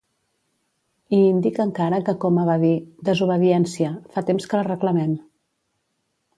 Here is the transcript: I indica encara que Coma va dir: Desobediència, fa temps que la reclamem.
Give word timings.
I 1.17 1.19
indica 1.25 1.65
encara 1.67 1.99
que 2.07 2.15
Coma 2.25 2.47
va 2.49 2.57
dir: 2.65 2.73
Desobediència, 3.11 3.95
fa 4.17 4.27
temps 4.33 4.51
que 4.51 4.61
la 4.63 4.67
reclamem. 4.73 5.17